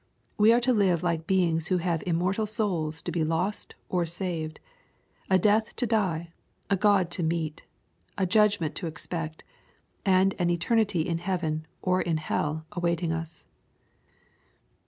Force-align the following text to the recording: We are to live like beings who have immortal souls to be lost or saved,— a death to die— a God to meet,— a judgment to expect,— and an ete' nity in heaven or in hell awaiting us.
We 0.35 0.51
are 0.51 0.59
to 0.61 0.73
live 0.73 1.03
like 1.03 1.27
beings 1.27 1.67
who 1.67 1.77
have 1.77 2.01
immortal 2.07 2.47
souls 2.47 3.03
to 3.03 3.11
be 3.11 3.23
lost 3.23 3.75
or 3.87 4.03
saved,— 4.07 4.59
a 5.29 5.37
death 5.37 5.75
to 5.75 5.85
die— 5.85 6.31
a 6.71 6.75
God 6.75 7.11
to 7.11 7.21
meet,— 7.21 7.61
a 8.17 8.25
judgment 8.25 8.73
to 8.77 8.87
expect,— 8.87 9.43
and 10.03 10.33
an 10.39 10.49
ete' 10.49 10.65
nity 10.71 11.05
in 11.05 11.19
heaven 11.19 11.67
or 11.83 12.01
in 12.01 12.17
hell 12.17 12.65
awaiting 12.71 13.11
us. 13.11 13.43